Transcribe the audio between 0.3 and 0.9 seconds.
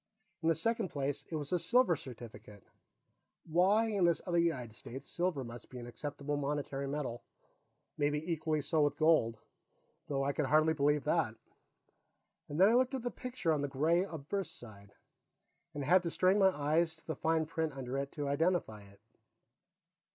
In the second